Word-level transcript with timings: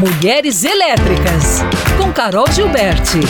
Mulheres 0.00 0.64
Elétricas, 0.64 1.62
com 1.98 2.10
Carol 2.10 2.50
Gilberti. 2.50 3.20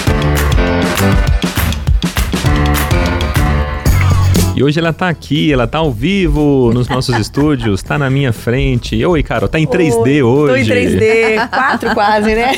E 4.54 4.62
hoje 4.62 4.78
ela 4.78 4.92
tá 4.92 5.08
aqui, 5.08 5.52
ela 5.52 5.66
tá 5.66 5.78
ao 5.78 5.90
vivo 5.90 6.70
nos 6.72 6.88
nossos 6.88 7.16
estúdios, 7.18 7.82
tá 7.82 7.98
na 7.98 8.08
minha 8.08 8.32
frente. 8.32 9.04
Oi, 9.04 9.20
Carol, 9.20 9.48
tá 9.48 9.58
em 9.58 9.66
3D 9.66 10.22
hoje. 10.22 10.70
Tô 10.70 10.76
em 10.76 10.86
3D, 10.86 11.48
4 11.48 11.92
quase, 11.92 12.34
né? 12.36 12.52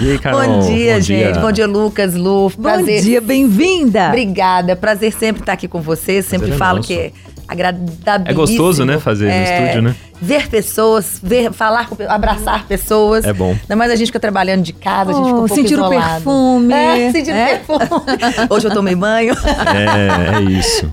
E 0.00 0.10
aí, 0.10 0.18
Carol? 0.18 0.40
Bom 0.44 0.66
dia, 0.66 1.00
gente. 1.00 1.38
Bom 1.38 1.52
dia, 1.52 1.68
Lucas, 1.68 2.16
Lu. 2.16 2.50
Prazer. 2.50 2.98
Bom 2.98 3.04
dia, 3.04 3.20
bem-vinda. 3.20 4.08
Obrigada. 4.08 4.74
Prazer 4.74 5.12
sempre 5.12 5.42
estar 5.42 5.52
aqui 5.52 5.68
com 5.68 5.80
vocês. 5.80 6.24
Sempre 6.26 6.48
Prazer 6.48 6.56
é 6.56 6.58
falo 6.58 6.76
nosso. 6.78 6.88
que 6.88 6.94
é 6.94 7.12
agradabilíssimo. 7.46 8.28
É 8.28 8.32
gostoso, 8.32 8.84
né, 8.84 8.98
fazer 8.98 9.26
no 9.26 9.44
estúdio, 9.44 9.82
né? 9.82 9.94
Ver 10.24 10.48
pessoas, 10.48 11.18
ver, 11.20 11.52
falar 11.52 11.88
com, 11.88 11.96
abraçar 12.08 12.64
pessoas. 12.68 13.24
É 13.24 13.32
bom. 13.32 13.56
Ainda 13.60 13.74
mais 13.74 13.90
a 13.90 13.96
gente 13.96 14.06
fica 14.06 14.20
trabalhando 14.20 14.62
de 14.62 14.72
casa, 14.72 15.10
a 15.10 15.14
gente 15.14 15.22
Oh, 15.22 15.26
fica 15.26 15.34
um 15.36 15.46
pouco 15.48 15.54
sentir 15.56 15.80
o 15.80 15.88
perfume. 15.88 16.72
É, 16.72 17.10
sentir 17.10 17.30
o 17.32 17.34
É? 17.34 17.56
perfume. 17.58 18.04
Hoje 18.48 18.68
eu 18.68 18.70
tomei 18.72 18.94
banho. 18.94 19.34
É, 19.34 20.36
é 20.38 20.40
isso. 20.42 20.88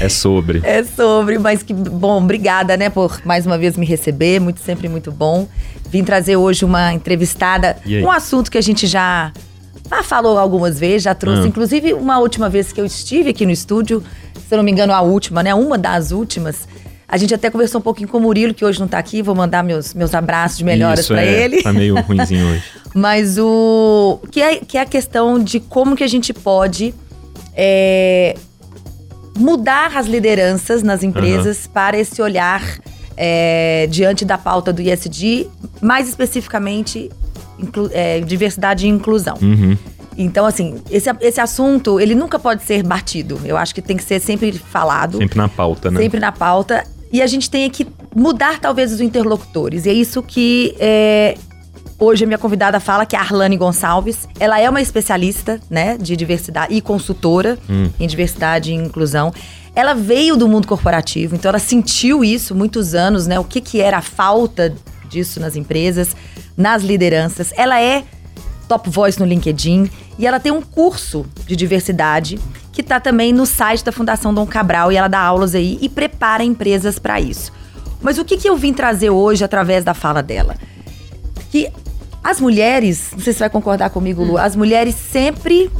É 0.00 0.08
sobre. 0.08 0.60
É 0.64 0.84
sobre, 0.84 1.36
mas 1.38 1.64
que 1.64 1.74
bom, 1.74 2.22
obrigada, 2.22 2.76
né, 2.76 2.88
por 2.88 3.20
mais 3.24 3.44
uma 3.44 3.58
vez 3.58 3.76
me 3.76 3.84
receber, 3.84 4.38
muito 4.40 4.60
sempre 4.60 4.88
muito 4.88 5.10
bom. 5.10 5.48
Vim 5.90 6.04
trazer 6.04 6.36
hoje 6.36 6.64
uma 6.64 6.92
entrevistada, 6.92 7.76
um 8.04 8.08
assunto 8.10 8.52
que 8.52 8.56
a 8.58 8.60
gente 8.62 8.86
já, 8.86 9.32
já 9.90 10.02
falou 10.04 10.38
algumas 10.38 10.78
vezes, 10.78 11.02
já 11.02 11.14
trouxe, 11.14 11.42
Ah. 11.42 11.46
inclusive 11.48 11.92
uma 11.92 12.18
última 12.20 12.48
vez 12.48 12.72
que 12.72 12.80
eu 12.80 12.84
estive 12.86 13.30
aqui 13.30 13.44
no 13.44 13.50
estúdio, 13.50 14.00
se 14.48 14.54
eu 14.54 14.58
não 14.58 14.64
me 14.64 14.70
engano 14.70 14.92
a 14.92 15.00
última, 15.00 15.42
né, 15.42 15.52
uma 15.52 15.76
das 15.76 16.12
últimas. 16.12 16.68
A 17.10 17.16
gente 17.16 17.34
até 17.34 17.50
conversou 17.50 17.80
um 17.80 17.82
pouquinho 17.82 18.08
com 18.08 18.18
o 18.18 18.20
Murilo, 18.20 18.54
que 18.54 18.64
hoje 18.64 18.78
não 18.78 18.86
tá 18.86 18.96
aqui, 18.96 19.20
vou 19.20 19.34
mandar 19.34 19.64
meus, 19.64 19.92
meus 19.94 20.14
abraços 20.14 20.58
de 20.58 20.64
melhoras 20.64 21.08
pra 21.08 21.20
é, 21.20 21.42
ele. 21.42 21.60
Tá 21.60 21.72
meio 21.72 22.00
ruimzinho 22.00 22.52
hoje. 22.52 22.62
Mas 22.94 23.36
o. 23.36 24.20
Que 24.30 24.40
é, 24.40 24.56
que 24.56 24.78
é 24.78 24.82
a 24.82 24.86
questão 24.86 25.42
de 25.42 25.58
como 25.58 25.96
que 25.96 26.04
a 26.04 26.08
gente 26.08 26.32
pode 26.32 26.94
é, 27.56 28.36
mudar 29.36 29.96
as 29.96 30.06
lideranças 30.06 30.84
nas 30.84 31.02
empresas 31.02 31.66
para 31.66 31.98
esse 31.98 32.22
olhar 32.22 32.62
é, 33.16 33.88
diante 33.90 34.24
da 34.24 34.38
pauta 34.38 34.72
do 34.72 34.80
ISD, 34.80 35.48
mais 35.82 36.08
especificamente 36.08 37.10
é, 37.90 38.20
diversidade 38.20 38.86
e 38.86 38.88
inclusão. 38.88 39.36
Uhum. 39.42 39.76
Então, 40.16 40.46
assim, 40.46 40.80
esse, 40.90 41.10
esse 41.20 41.40
assunto, 41.40 41.98
ele 41.98 42.14
nunca 42.14 42.38
pode 42.38 42.62
ser 42.62 42.82
batido. 42.82 43.40
Eu 43.44 43.56
acho 43.56 43.74
que 43.74 43.82
tem 43.82 43.96
que 43.96 44.04
ser 44.04 44.20
sempre 44.20 44.52
falado 44.52 45.18
Sempre 45.18 45.38
na 45.38 45.48
pauta, 45.48 45.90
né? 45.90 45.98
sempre 45.98 46.20
na 46.20 46.30
pauta. 46.30 46.84
E 47.12 47.20
a 47.20 47.26
gente 47.26 47.50
tem 47.50 47.68
que 47.68 47.86
mudar, 48.14 48.58
talvez, 48.60 48.92
os 48.92 49.00
interlocutores. 49.00 49.86
E 49.86 49.90
é 49.90 49.92
isso 49.92 50.22
que 50.22 50.74
é, 50.78 51.36
hoje 51.98 52.24
a 52.24 52.26
minha 52.26 52.38
convidada 52.38 52.80
fala, 52.80 53.04
que 53.04 53.16
é 53.16 53.18
a 53.18 53.22
Arlane 53.22 53.56
Gonçalves. 53.56 54.28
Ela 54.38 54.60
é 54.60 54.68
uma 54.68 54.80
especialista, 54.80 55.60
né, 55.68 55.98
de 55.98 56.16
diversidade 56.16 56.74
e 56.74 56.80
consultora 56.80 57.58
em 57.98 58.06
diversidade 58.06 58.72
e 58.72 58.74
inclusão. 58.74 59.32
Ela 59.74 59.94
veio 59.94 60.36
do 60.36 60.48
mundo 60.48 60.66
corporativo, 60.66 61.36
então 61.36 61.48
ela 61.48 61.58
sentiu 61.58 62.24
isso 62.24 62.54
muitos 62.54 62.94
anos, 62.94 63.26
né? 63.28 63.38
O 63.38 63.44
que, 63.44 63.60
que 63.60 63.80
era 63.80 63.98
a 63.98 64.02
falta 64.02 64.74
disso 65.08 65.38
nas 65.40 65.56
empresas, 65.56 66.16
nas 66.56 66.82
lideranças. 66.82 67.52
Ela 67.56 67.80
é 67.80 68.04
Top 68.68 68.88
Voice 68.88 69.18
no 69.18 69.26
LinkedIn 69.26 69.90
e 70.18 70.26
ela 70.26 70.38
tem 70.38 70.52
um 70.52 70.62
curso 70.62 71.26
de 71.46 71.56
diversidade 71.56 72.38
que 72.72 72.82
tá 72.82 73.00
também 73.00 73.32
no 73.32 73.46
site 73.46 73.84
da 73.84 73.92
Fundação 73.92 74.32
Dom 74.32 74.46
Cabral 74.46 74.92
e 74.92 74.96
ela 74.96 75.08
dá 75.08 75.20
aulas 75.20 75.54
aí 75.54 75.78
e 75.80 75.88
prepara 75.88 76.44
empresas 76.44 76.98
para 76.98 77.20
isso. 77.20 77.52
Mas 78.00 78.18
o 78.18 78.24
que, 78.24 78.36
que 78.36 78.48
eu 78.48 78.56
vim 78.56 78.72
trazer 78.72 79.10
hoje 79.10 79.44
através 79.44 79.84
da 79.84 79.92
fala 79.94 80.22
dela? 80.22 80.54
Que 81.50 81.70
as 82.22 82.40
mulheres, 82.40 83.08
não 83.12 83.20
sei 83.20 83.32
se 83.32 83.38
você 83.38 83.44
vai 83.44 83.50
concordar 83.50 83.90
comigo, 83.90 84.22
Lu, 84.22 84.38
as 84.38 84.54
mulheres 84.54 84.94
sempre 84.94 85.70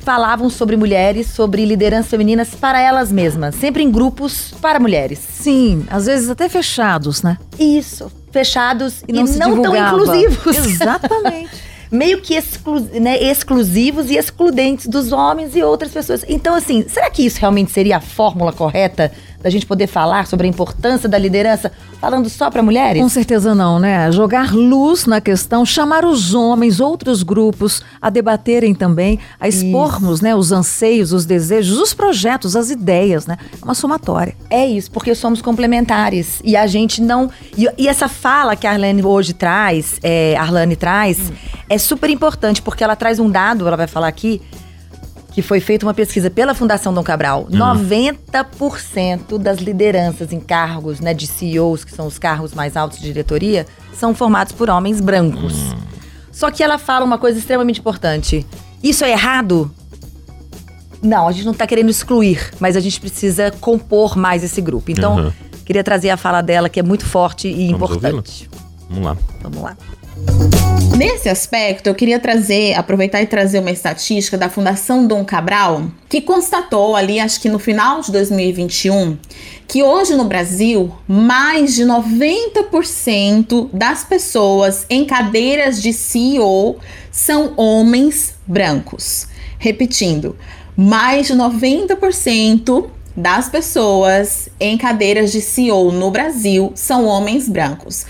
falavam 0.00 0.48
sobre 0.48 0.76
mulheres, 0.76 1.26
sobre 1.26 1.64
lideranças 1.64 2.08
femininas 2.08 2.50
para 2.54 2.80
elas 2.80 3.10
mesmas, 3.10 3.56
sempre 3.56 3.82
em 3.82 3.90
grupos 3.90 4.54
para 4.62 4.78
mulheres. 4.78 5.18
Sim, 5.18 5.84
às 5.90 6.06
vezes 6.06 6.30
até 6.30 6.48
fechados, 6.48 7.22
né? 7.22 7.36
Isso, 7.58 8.10
fechados 8.30 9.02
e, 9.02 9.10
E 9.10 9.12
não, 9.12 9.26
se 9.26 9.36
não 9.36 9.60
tão 9.60 9.74
inclusivos. 9.74 10.56
Exatamente. 10.64 11.45
Meio 11.90 12.20
que 12.20 12.34
exclu 12.34 12.80
né, 12.80 13.22
exclusivos 13.22 14.10
e 14.10 14.16
excludentes 14.16 14.86
dos 14.86 15.12
homens 15.12 15.54
e 15.54 15.62
outras 15.62 15.92
pessoas. 15.92 16.24
Então, 16.28 16.54
assim, 16.54 16.84
será 16.88 17.10
que 17.10 17.24
isso 17.24 17.40
realmente 17.40 17.70
seria 17.70 17.98
a 17.98 18.00
fórmula 18.00 18.52
correta 18.52 19.12
da 19.42 19.50
gente 19.50 19.66
poder 19.66 19.86
falar 19.86 20.26
sobre 20.26 20.46
a 20.46 20.50
importância 20.50 21.08
da 21.08 21.18
liderança 21.18 21.72
falando 22.00 22.28
só 22.28 22.50
para 22.50 22.62
mulheres? 22.62 23.02
Com 23.02 23.08
certeza 23.08 23.54
não, 23.54 23.78
né? 23.78 24.10
Jogar 24.12 24.54
luz 24.54 25.06
na 25.06 25.20
questão, 25.20 25.64
chamar 25.64 26.04
os 26.04 26.34
homens, 26.34 26.80
outros 26.80 27.22
grupos 27.22 27.82
a 28.00 28.10
debaterem 28.10 28.74
também, 28.74 29.18
a 29.40 29.48
expormos, 29.48 30.20
né, 30.20 30.34
os 30.34 30.52
anseios, 30.52 31.12
os 31.12 31.24
desejos, 31.24 31.78
os 31.78 31.94
projetos, 31.94 32.56
as 32.56 32.70
ideias, 32.70 33.26
né? 33.26 33.36
É 33.60 33.64
uma 33.64 33.74
somatória. 33.74 34.34
É 34.50 34.66
isso, 34.66 34.90
porque 34.90 35.14
somos 35.14 35.40
complementares. 35.42 36.40
E 36.44 36.56
a 36.56 36.66
gente 36.66 37.00
não. 37.00 37.30
E, 37.56 37.68
e 37.78 37.88
essa 37.88 38.08
fala 38.08 38.56
que 38.56 38.66
a 38.66 38.72
Arlene 38.72 39.04
hoje 39.04 39.32
traz, 39.32 39.98
é, 40.02 40.36
a 40.36 40.42
Arlane 40.42 40.76
traz, 40.76 41.32
é 41.68 41.78
super 41.78 42.10
importante, 42.10 42.62
porque 42.62 42.84
ela 42.84 42.96
traz 42.96 43.18
um 43.18 43.30
dado, 43.30 43.66
ela 43.66 43.76
vai 43.76 43.86
falar 43.86 44.08
aqui, 44.08 44.40
que 45.36 45.42
foi 45.42 45.60
feita 45.60 45.84
uma 45.84 45.92
pesquisa 45.92 46.30
pela 46.30 46.54
Fundação 46.54 46.94
Dom 46.94 47.02
Cabral. 47.02 47.46
90% 47.50 49.36
das 49.36 49.58
lideranças 49.58 50.32
em 50.32 50.40
cargos 50.40 50.98
né, 50.98 51.12
de 51.12 51.26
CEOs, 51.26 51.84
que 51.84 51.92
são 51.92 52.06
os 52.06 52.18
cargos 52.18 52.54
mais 52.54 52.74
altos 52.74 52.98
de 52.98 53.04
diretoria, 53.04 53.66
são 53.92 54.14
formados 54.14 54.54
por 54.54 54.70
homens 54.70 54.98
brancos. 54.98 55.52
Só 56.32 56.50
que 56.50 56.62
ela 56.62 56.78
fala 56.78 57.04
uma 57.04 57.18
coisa 57.18 57.38
extremamente 57.38 57.80
importante. 57.80 58.46
Isso 58.82 59.04
é 59.04 59.10
errado? 59.10 59.70
Não, 61.02 61.28
a 61.28 61.32
gente 61.32 61.44
não 61.44 61.52
tá 61.52 61.66
querendo 61.66 61.90
excluir, 61.90 62.50
mas 62.58 62.74
a 62.74 62.80
gente 62.80 62.98
precisa 62.98 63.50
compor 63.60 64.16
mais 64.16 64.42
esse 64.42 64.62
grupo. 64.62 64.90
Então, 64.90 65.16
Uhum. 65.18 65.32
queria 65.66 65.84
trazer 65.84 66.08
a 66.08 66.16
fala 66.16 66.40
dela, 66.40 66.70
que 66.70 66.80
é 66.80 66.82
muito 66.82 67.04
forte 67.04 67.46
e 67.46 67.70
Vamos 67.72 67.90
importante. 67.90 68.48
Vamos 68.88 69.04
lá. 69.04 69.16
Vamos 69.42 69.60
lá. 69.62 69.76
Nesse 70.96 71.28
aspecto, 71.28 71.88
eu 71.88 71.94
queria 71.94 72.18
trazer, 72.18 72.72
aproveitar 72.72 73.20
e 73.20 73.26
trazer 73.26 73.58
uma 73.58 73.70
estatística 73.70 74.38
da 74.38 74.48
Fundação 74.48 75.06
Dom 75.06 75.24
Cabral, 75.26 75.90
que 76.08 76.22
constatou 76.22 76.96
ali, 76.96 77.20
acho 77.20 77.38
que 77.38 77.50
no 77.50 77.58
final 77.58 78.00
de 78.00 78.10
2021, 78.10 79.18
que 79.68 79.82
hoje 79.82 80.14
no 80.14 80.24
Brasil, 80.24 80.90
mais 81.06 81.74
de 81.74 81.84
90% 81.84 83.68
das 83.74 84.04
pessoas 84.04 84.86
em 84.88 85.04
cadeiras 85.04 85.82
de 85.82 85.92
CEO 85.92 86.78
são 87.12 87.52
homens 87.58 88.34
brancos. 88.46 89.26
Repetindo, 89.58 90.34
mais 90.74 91.26
de 91.26 91.34
90% 91.34 92.86
das 93.14 93.48
pessoas 93.48 94.48
em 94.60 94.78
cadeiras 94.78 95.32
de 95.32 95.40
CEO 95.40 95.92
no 95.92 96.10
Brasil 96.10 96.72
são 96.74 97.04
homens 97.04 97.48
brancos. 97.48 98.06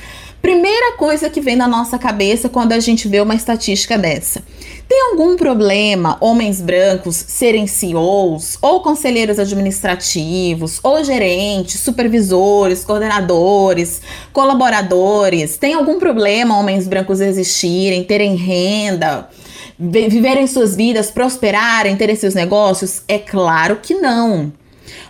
Primeira 0.46 0.92
coisa 0.92 1.28
que 1.28 1.40
vem 1.40 1.56
na 1.56 1.66
nossa 1.66 1.98
cabeça 1.98 2.48
quando 2.48 2.70
a 2.70 2.78
gente 2.78 3.08
vê 3.08 3.20
uma 3.20 3.34
estatística 3.34 3.98
dessa. 3.98 4.40
Tem 4.88 5.10
algum 5.10 5.34
problema 5.34 6.16
homens 6.20 6.60
brancos 6.60 7.16
serem 7.16 7.66
CEOs, 7.66 8.56
ou 8.62 8.80
conselheiros 8.80 9.40
administrativos, 9.40 10.78
ou 10.84 11.02
gerentes, 11.02 11.80
supervisores, 11.80 12.84
coordenadores, 12.84 14.00
colaboradores? 14.32 15.56
Tem 15.56 15.74
algum 15.74 15.98
problema 15.98 16.56
homens 16.56 16.86
brancos 16.86 17.20
existirem, 17.20 18.04
terem 18.04 18.36
renda, 18.36 19.28
vi- 19.76 20.08
viverem 20.08 20.46
suas 20.46 20.76
vidas, 20.76 21.10
prosperarem, 21.10 21.96
terem 21.96 22.14
seus 22.14 22.34
negócios? 22.34 23.02
É 23.08 23.18
claro 23.18 23.80
que 23.82 23.94
não. 23.94 24.52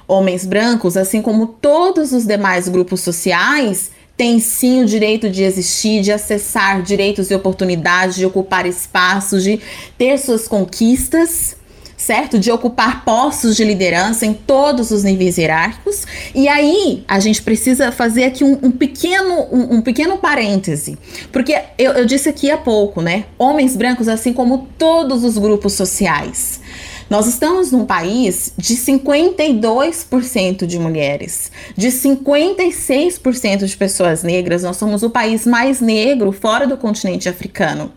Homens 0.09 0.47
brancos, 0.47 0.97
assim 0.97 1.21
como 1.21 1.47
todos 1.47 2.13
os 2.13 2.25
demais 2.25 2.69
grupos 2.69 3.03
sociais, 3.03 3.91
têm 4.17 4.41
sim 4.41 4.83
o 4.83 4.87
direito 4.87 5.29
de 5.29 5.43
existir, 5.43 6.01
de 6.01 6.11
acessar 6.11 6.83
direitos 6.83 7.31
e 7.31 7.35
oportunidades, 7.35 8.17
de 8.17 8.25
ocupar 8.25 8.67
espaços, 8.67 9.43
de 9.43 9.61
ter 9.99 10.19
suas 10.19 10.49
conquistas, 10.49 11.57
certo? 11.97 12.39
De 12.39 12.51
ocupar 12.51 13.05
postos 13.05 13.57
de 13.57 13.65
liderança 13.65 14.25
em 14.25 14.33
todos 14.33 14.91
os 14.91 15.03
níveis 15.03 15.37
hierárquicos. 15.37 16.07
E 16.35 16.49
aí 16.49 17.05
a 17.07 17.19
gente 17.21 17.43
precisa 17.43 17.91
fazer 17.93 18.25
aqui 18.25 18.45
um, 18.45 18.59
um 18.63 18.71
pequeno 18.71 19.47
um, 19.53 19.77
um 19.77 19.83
pequeno 19.83 20.17
parêntese, 20.17 20.97
porque 21.33 21.59
eu, 21.79 21.93
eu 21.93 22.07
disse 22.07 22.29
aqui 22.29 22.51
há 22.51 22.57
pouco, 22.57 23.03
né? 23.03 23.25
Homens 23.39 23.77
brancos, 23.77 24.09
assim 24.09 24.33
como 24.33 24.69
todos 24.79 25.25
os 25.25 25.37
grupos 25.37 25.75
sociais. 25.75 26.61
Nós 27.09 27.29
estamos 27.29 27.71
num 27.71 27.85
país 27.85 28.53
de 28.59 28.75
52% 28.75 30.67
de 30.67 30.79
mulheres, 30.79 31.53
de 31.77 31.89
56% 31.89 33.65
de 33.65 33.77
pessoas 33.77 34.25
negras. 34.25 34.65
Nós 34.65 34.77
somos 34.77 35.05
o 35.05 35.11
país 35.11 35.47
mais 35.47 35.81
negro 35.81 36.33
fora 36.33 36.67
do 36.67 36.77
continente 36.77 37.29
africano. 37.29 37.93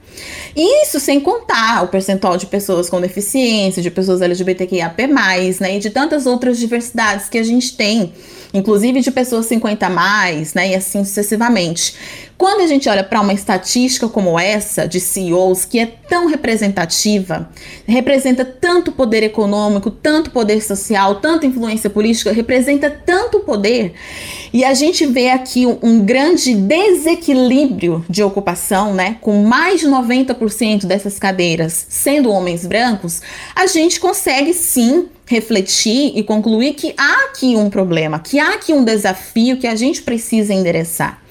Isso 0.55 0.99
sem 0.99 1.19
contar 1.19 1.83
o 1.83 1.87
percentual 1.87 2.37
de 2.37 2.45
pessoas 2.45 2.87
com 2.87 3.01
deficiência, 3.01 3.81
de 3.81 3.89
pessoas 3.89 4.21
LGBTQIAP+, 4.21 5.07
né, 5.59 5.77
e 5.77 5.79
de 5.79 5.89
tantas 5.89 6.27
outras 6.27 6.59
diversidades 6.59 7.27
que 7.27 7.39
a 7.39 7.43
gente 7.43 7.75
tem 7.75 8.13
inclusive 8.53 9.01
de 9.01 9.11
pessoas 9.11 9.45
50 9.45 9.85
a 9.85 9.89
mais, 9.89 10.53
né, 10.53 10.69
e 10.69 10.75
assim 10.75 11.03
sucessivamente. 11.03 11.95
Quando 12.37 12.61
a 12.61 12.67
gente 12.67 12.87
olha 12.87 13.03
para 13.03 13.19
uma 13.19 13.33
estatística 13.33 14.07
como 14.07 14.39
essa 14.39 14.87
de 14.87 14.99
CEOs, 14.99 15.65
que 15.65 15.77
é 15.77 15.85
tão 15.85 16.27
representativa, 16.27 17.49
representa 17.85 18.45
tanto 18.45 18.93
poder 18.93 19.23
econômico, 19.23 19.91
tanto 19.91 20.31
poder 20.31 20.63
social, 20.63 21.15
tanta 21.15 21.45
influência 21.45 21.89
política, 21.89 22.31
representa 22.31 22.89
tanto 22.89 23.41
poder, 23.41 23.93
e 24.53 24.63
a 24.63 24.73
gente 24.73 25.05
vê 25.05 25.29
aqui 25.29 25.65
um 25.81 25.99
grande 26.05 26.55
desequilíbrio 26.55 28.05
de 28.09 28.23
ocupação, 28.23 28.93
né, 28.93 29.17
com 29.19 29.43
mais 29.43 29.81
de 29.81 29.87
90% 29.87 30.85
dessas 30.85 31.19
cadeiras 31.19 31.87
sendo 31.89 32.31
homens 32.31 32.65
brancos, 32.65 33.21
a 33.53 33.67
gente 33.67 33.99
consegue 33.99 34.53
sim 34.53 35.09
refletir 35.29 36.13
e 36.15 36.23
concluir 36.23 36.73
que 36.73 36.91
há 36.97 37.25
aqui 37.25 37.55
um 37.55 37.69
problema, 37.69 38.17
que 38.17 38.39
há 38.39 38.55
aqui 38.55 38.73
um 38.73 38.83
desafio 38.83 39.57
que 39.57 39.67
a 39.67 39.75
gente 39.75 40.01
precisa 40.01 40.51
endereçar. 40.51 41.21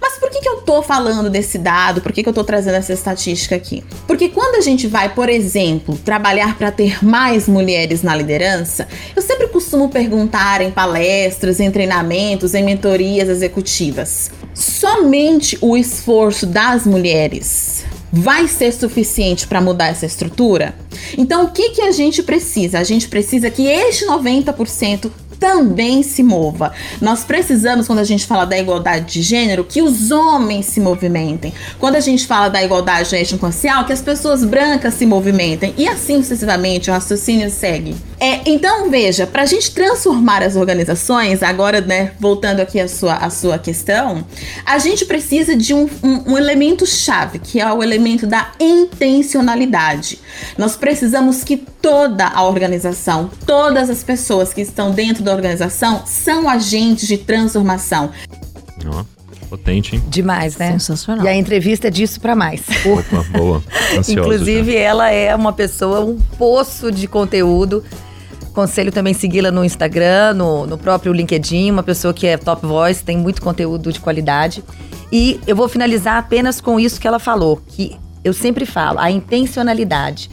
Mas 0.00 0.18
por 0.18 0.28
que, 0.28 0.40
que 0.40 0.48
eu 0.48 0.62
tô 0.62 0.82
falando 0.82 1.30
desse 1.30 1.56
dado? 1.56 2.00
Por 2.00 2.10
que, 2.10 2.24
que 2.24 2.28
eu 2.28 2.32
tô 2.32 2.42
trazendo 2.42 2.74
essa 2.74 2.92
estatística 2.92 3.54
aqui? 3.54 3.84
Porque 4.08 4.28
quando 4.28 4.56
a 4.56 4.60
gente 4.60 4.88
vai, 4.88 5.14
por 5.14 5.28
exemplo, 5.28 5.96
trabalhar 6.04 6.58
para 6.58 6.72
ter 6.72 7.04
mais 7.04 7.46
mulheres 7.46 8.02
na 8.02 8.16
liderança, 8.16 8.88
eu 9.14 9.22
sempre 9.22 9.46
costumo 9.46 9.88
perguntar 9.88 10.60
em 10.60 10.72
palestras, 10.72 11.60
em 11.60 11.70
treinamentos, 11.70 12.54
em 12.54 12.64
mentorias 12.64 13.28
executivas: 13.28 14.32
somente 14.52 15.56
o 15.60 15.76
esforço 15.76 16.44
das 16.44 16.84
mulheres 16.84 17.83
vai 18.16 18.46
ser 18.46 18.72
suficiente 18.72 19.46
para 19.48 19.60
mudar 19.60 19.88
essa 19.88 20.06
estrutura? 20.06 20.76
Então, 21.18 21.44
o 21.44 21.50
que, 21.50 21.70
que 21.70 21.82
a 21.82 21.90
gente 21.90 22.22
precisa? 22.22 22.78
A 22.78 22.84
gente 22.84 23.08
precisa 23.08 23.50
que 23.50 23.66
este 23.66 24.06
90% 24.06 25.10
também 25.38 26.02
se 26.02 26.22
mova. 26.22 26.72
Nós 27.00 27.24
precisamos, 27.24 27.86
quando 27.86 28.00
a 28.00 28.04
gente 28.04 28.26
fala 28.26 28.44
da 28.44 28.58
igualdade 28.58 29.12
de 29.12 29.22
gênero, 29.22 29.64
que 29.64 29.82
os 29.82 30.10
homens 30.10 30.66
se 30.66 30.80
movimentem. 30.80 31.52
Quando 31.78 31.96
a 31.96 32.00
gente 32.00 32.26
fala 32.26 32.48
da 32.48 32.62
igualdade 32.62 33.14
étnico-racial, 33.14 33.84
que 33.84 33.92
as 33.92 34.00
pessoas 34.00 34.44
brancas 34.44 34.94
se 34.94 35.06
movimentem. 35.06 35.74
E 35.76 35.88
assim 35.88 36.22
sucessivamente, 36.22 36.90
o 36.90 36.92
raciocínio 36.92 37.50
segue. 37.50 37.96
É, 38.20 38.40
então, 38.46 38.90
veja, 38.90 39.26
para 39.26 39.42
a 39.42 39.46
gente 39.46 39.70
transformar 39.72 40.42
as 40.42 40.56
organizações, 40.56 41.42
agora, 41.42 41.80
né, 41.80 42.12
voltando 42.18 42.60
aqui 42.60 42.80
à 42.80 42.88
sua, 42.88 43.14
à 43.14 43.30
sua 43.30 43.58
questão, 43.58 44.24
a 44.64 44.78
gente 44.78 45.04
precisa 45.04 45.56
de 45.56 45.74
um, 45.74 45.88
um, 46.02 46.32
um 46.32 46.38
elemento 46.38 46.86
chave, 46.86 47.38
que 47.38 47.60
é 47.60 47.72
o 47.72 47.82
elemento 47.82 48.26
da 48.26 48.52
intencionalidade. 48.60 50.20
Nós 50.56 50.76
precisamos 50.76 51.42
que 51.42 51.56
toda 51.56 52.26
a 52.26 52.42
organização, 52.44 53.30
todas 53.46 53.90
as 53.90 54.02
pessoas 54.02 54.52
que 54.52 54.60
estão 54.60 54.90
dentro 54.90 55.22
da 55.24 55.32
organização 55.32 56.02
são 56.06 56.48
agentes 56.48 57.08
de 57.08 57.18
transformação. 57.18 58.10
Ó, 58.86 59.04
potente, 59.48 59.96
hein? 59.96 60.02
Demais, 60.08 60.56
né? 60.56 60.72
Sensacional. 60.72 61.24
E 61.24 61.28
a 61.28 61.34
entrevista 61.34 61.88
é 61.88 61.90
disso 61.90 62.20
para 62.20 62.34
mais. 62.34 62.62
Opa, 62.84 63.24
boa. 63.36 63.62
Ansioso 63.96 64.12
Inclusive, 64.12 64.72
já. 64.72 64.78
ela 64.78 65.10
é 65.10 65.34
uma 65.34 65.52
pessoa, 65.52 66.00
um 66.04 66.18
poço 66.38 66.92
de 66.92 67.06
conteúdo. 67.06 67.82
Conselho 68.52 68.92
também 68.92 69.12
segui-la 69.14 69.50
no 69.50 69.64
Instagram, 69.64 70.34
no, 70.34 70.66
no 70.66 70.78
próprio 70.78 71.12
LinkedIn, 71.12 71.72
uma 71.72 71.82
pessoa 71.82 72.14
que 72.14 72.24
é 72.26 72.36
top 72.36 72.64
voice, 72.64 73.02
tem 73.02 73.16
muito 73.16 73.42
conteúdo 73.42 73.92
de 73.92 73.98
qualidade. 73.98 74.62
E 75.10 75.40
eu 75.46 75.56
vou 75.56 75.68
finalizar 75.68 76.18
apenas 76.18 76.60
com 76.60 76.78
isso 76.78 77.00
que 77.00 77.06
ela 77.06 77.18
falou, 77.18 77.60
que 77.68 77.96
eu 78.22 78.32
sempre 78.32 78.64
falo, 78.64 78.98
a 79.00 79.10
intencionalidade. 79.10 80.30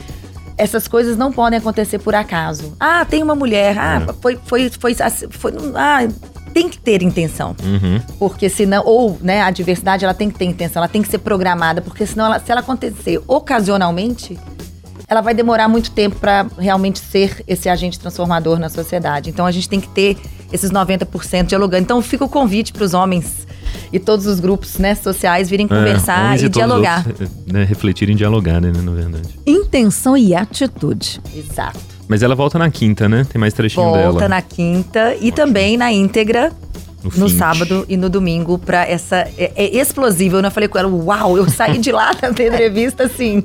Essas 0.61 0.87
coisas 0.87 1.17
não 1.17 1.31
podem 1.31 1.57
acontecer 1.57 1.97
por 1.97 2.13
acaso. 2.13 2.75
Ah, 2.79 3.03
tem 3.03 3.23
uma 3.23 3.33
mulher, 3.33 3.75
ah, 3.79 4.05
É. 4.07 4.13
foi, 4.21 4.37
foi, 4.45 4.69
foi, 4.69 4.93
foi, 5.31 5.53
ah, 5.75 6.07
tem 6.53 6.69
que 6.69 6.77
ter 6.77 7.01
intenção. 7.01 7.55
Uhum. 7.63 7.99
Porque 8.19 8.47
senão, 8.47 8.83
ou 8.85 9.17
né, 9.21 9.41
a 9.41 9.49
diversidade 9.49 10.05
ela 10.05 10.13
tem 10.13 10.29
que 10.29 10.37
ter 10.37 10.45
intenção, 10.45 10.79
ela 10.81 10.87
tem 10.87 11.01
que 11.01 11.07
ser 11.09 11.17
programada, 11.17 11.81
porque 11.81 12.05
senão, 12.05 12.25
ela- 12.27 12.39
se 12.39 12.51
ela 12.51 12.61
acontecer 12.61 13.19
ocasionalmente, 13.27 14.37
ela 15.07 15.21
vai 15.21 15.33
demorar 15.33 15.67
muito 15.67 15.89
tempo 15.91 16.17
para 16.17 16.45
realmente 16.59 16.99
ser 16.99 17.43
esse 17.47 17.67
agente 17.67 17.99
transformador 17.99 18.59
na 18.59 18.69
sociedade. 18.69 19.29
Então 19.31 19.45
a 19.47 19.51
gente 19.51 19.67
tem 19.67 19.79
que 19.81 19.89
ter 19.89 20.15
esses 20.53 20.69
90% 20.71 21.47
dialogando. 21.47 21.83
Então 21.83 22.01
fica 22.03 22.23
o 22.23 22.29
convite 22.29 22.71
para 22.71 22.83
os 22.83 22.93
homens 22.93 23.47
e 23.91 23.99
todos 23.99 24.25
os 24.25 24.39
grupos 24.39 24.77
né, 24.77 24.95
sociais 24.95 25.49
virem 25.49 25.67
conversar 25.67 26.25
homens 26.25 26.41
e, 26.41 26.45
os 26.45 26.51
dialogar. 26.51 27.05
outros, 27.07 27.29
né, 27.51 27.63
refletirem 27.63 28.15
e 28.15 28.17
dialogar, 28.17 28.59
né, 28.61 28.71
na 28.75 28.91
verdade. 28.91 29.29
Intenção 29.45 30.15
e 30.17 30.33
atitude. 30.35 31.19
Exato. 31.35 31.79
Mas 32.07 32.21
ela 32.23 32.35
volta 32.35 32.59
na 32.59 32.69
quinta, 32.69 33.07
né? 33.07 33.25
Tem 33.31 33.39
mais 33.39 33.53
trechinho 33.53 33.85
Volta 33.85 34.13
dela. 34.19 34.29
na 34.29 34.41
quinta 34.41 35.15
e 35.21 35.31
também 35.31 35.77
na 35.77 35.93
íntegra 35.93 36.51
No, 37.01 37.11
no 37.21 37.29
sábado 37.29 37.85
e 37.87 37.95
no 37.95 38.09
domingo 38.09 38.57
pra 38.59 38.85
essa. 38.85 39.27
É, 39.37 39.53
é 39.55 39.77
explosivo. 39.77 40.35
Eu 40.37 40.41
não 40.41 40.51
falei 40.51 40.67
com 40.67 40.77
ela, 40.77 40.89
uau, 40.89 41.37
eu 41.37 41.49
saí 41.49 41.77
de 41.77 41.89
lá 41.91 42.11
da 42.19 42.29
entrevista 42.29 43.05
assim. 43.05 43.43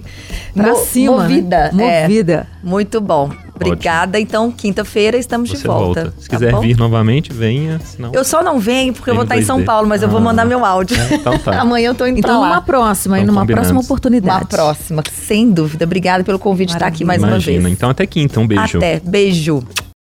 Pra 0.53 0.71
mo- 0.73 0.85
cima. 0.85 1.23
Movida. 1.23 1.71
Né? 1.73 1.87
é. 1.87 2.03
Movida. 2.03 2.49
muito 2.63 3.01
bom. 3.01 3.31
Obrigada. 3.57 4.21
Então, 4.21 4.51
quinta-feira 4.53 5.17
estamos 5.17 5.51
Você 5.51 5.57
de 5.59 5.63
volta. 5.65 6.03
volta. 6.05 6.15
Se 6.21 6.29
tá 6.29 6.37
quiser 6.37 6.53
bom? 6.53 6.61
vir 6.61 6.77
novamente, 6.77 7.33
venha. 7.33 7.81
Senão... 7.85 8.11
Eu 8.13 8.25
só 8.25 8.43
não 8.43 8.59
venho 8.59 8.93
porque 8.93 9.11
eu 9.11 9.15
vou 9.15 9.25
estar 9.25 9.37
em 9.39 9.43
São 9.43 9.59
2D. 9.61 9.65
Paulo, 9.65 9.89
mas 9.89 10.03
eu 10.03 10.09
vou 10.09 10.19
Ah. 10.19 10.23
mandar 10.23 10.45
meu 10.45 10.65
áudio. 10.65 10.97
É, 11.01 11.15
então 11.15 11.39
tá. 11.39 11.59
Amanhã 11.61 11.89
eu 11.89 11.95
tô 11.95 12.07
indo 12.07 12.19
Então, 12.19 12.43
numa 12.43 12.61
próxima, 12.61 13.19
Então, 13.19 13.35
numa 13.35 13.47
próxima 13.47 13.81
oportunidade. 13.81 14.41
Uma 14.43 14.47
próxima, 14.47 15.03
sem 15.13 15.51
dúvida. 15.51 15.85
Obrigada 15.85 16.23
pelo 16.23 16.39
convite 16.39 16.69
de 16.69 16.75
estar 16.75 16.87
aqui 16.87 17.05
mais 17.05 17.23
uma 17.23 17.29
Imagina. 17.29 17.61
vez. 17.63 17.73
Então 17.73 17.91
até 17.91 18.07
quinta. 18.07 18.39
Um 18.41 18.47
beijo. 18.47 18.79
Até. 18.79 19.01
Beijo. 19.01 19.63